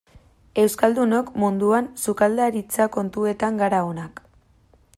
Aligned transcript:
Euskaldunok 0.61 1.27
munduan 1.43 1.89
sukaldaritza 2.05 2.87
kontuetan 2.97 3.61
gara 3.63 3.83
onak. 3.91 4.25